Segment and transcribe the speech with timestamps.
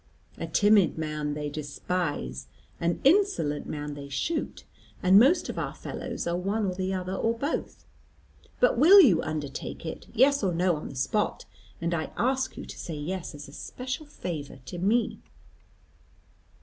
[0.39, 2.47] A timid man they despise,
[2.79, 4.63] an insolent man they shoot;
[5.03, 7.85] and most of our fellows are one or the other, or both.
[8.59, 10.07] But will you undertake it?
[10.11, 11.45] Yes, or no, on the spot.
[11.79, 15.19] And I ask you to say 'yes' as a special favour to me."